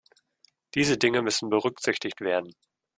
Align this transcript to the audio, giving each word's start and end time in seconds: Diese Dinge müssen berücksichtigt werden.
Diese 0.73 0.97
Dinge 0.97 1.21
müssen 1.21 1.51
berücksichtigt 1.51 2.21
werden. 2.21 2.55